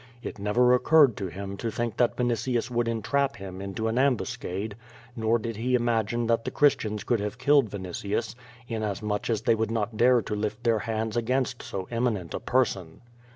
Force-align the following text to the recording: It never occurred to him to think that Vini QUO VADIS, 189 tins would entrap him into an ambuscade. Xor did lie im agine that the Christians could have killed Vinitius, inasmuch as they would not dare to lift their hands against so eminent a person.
It 0.23 0.39
never 0.39 0.73
occurred 0.73 1.15
to 1.17 1.27
him 1.27 1.57
to 1.57 1.69
think 1.69 1.97
that 1.97 2.17
Vini 2.17 2.29
QUO 2.33 2.33
VADIS, 2.53 2.71
189 2.71 2.71
tins 2.71 2.71
would 2.71 2.87
entrap 3.27 3.35
him 3.35 3.61
into 3.61 3.87
an 3.87 3.99
ambuscade. 3.99 4.75
Xor 5.15 5.39
did 5.39 5.57
lie 5.57 5.61
im 5.61 5.85
agine 5.85 6.27
that 6.27 6.43
the 6.43 6.49
Christians 6.49 7.03
could 7.03 7.19
have 7.19 7.37
killed 7.37 7.69
Vinitius, 7.69 8.33
inasmuch 8.67 9.29
as 9.29 9.41
they 9.43 9.53
would 9.53 9.69
not 9.69 9.97
dare 9.97 10.23
to 10.23 10.33
lift 10.33 10.63
their 10.63 10.79
hands 10.79 11.15
against 11.15 11.61
so 11.61 11.87
eminent 11.91 12.33
a 12.33 12.39
person. 12.39 13.01